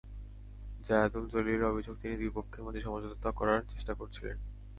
[0.85, 4.37] জায়েদুল জলিলের অভিযোগ, তিনি দুই পক্ষের মধ্যে সমঝোতা করার চেষ্টা করছিলেন।